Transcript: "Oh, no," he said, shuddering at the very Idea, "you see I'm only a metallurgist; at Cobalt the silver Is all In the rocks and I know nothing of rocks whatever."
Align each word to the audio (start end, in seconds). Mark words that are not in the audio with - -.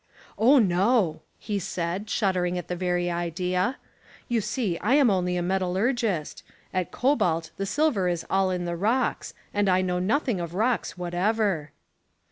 "Oh, 0.35 0.57
no," 0.57 1.21
he 1.37 1.59
said, 1.59 2.09
shuddering 2.09 2.57
at 2.57 2.67
the 2.69 2.75
very 2.75 3.11
Idea, 3.11 3.77
"you 4.27 4.41
see 4.41 4.79
I'm 4.81 5.11
only 5.11 5.37
a 5.37 5.43
metallurgist; 5.43 6.41
at 6.73 6.89
Cobalt 6.91 7.51
the 7.57 7.67
silver 7.67 8.07
Is 8.07 8.25
all 8.27 8.49
In 8.49 8.65
the 8.65 8.75
rocks 8.75 9.35
and 9.53 9.69
I 9.69 9.83
know 9.83 9.99
nothing 9.99 10.39
of 10.39 10.55
rocks 10.55 10.97
whatever." 10.97 11.69